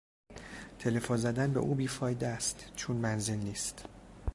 [0.79, 3.85] تلفن زدن به او بی فایده است چون منزل نیست.